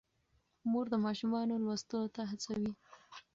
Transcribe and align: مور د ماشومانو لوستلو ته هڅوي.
مور 0.71 0.85
د 0.93 0.95
ماشومانو 1.05 1.61
لوستلو 1.65 2.07
ته 2.15 2.21
هڅوي. 2.31 2.71